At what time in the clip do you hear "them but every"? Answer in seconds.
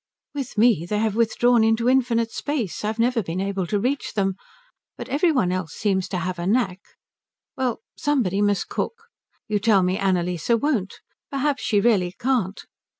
4.15-5.31